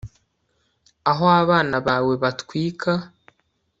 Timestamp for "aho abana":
1.11-1.75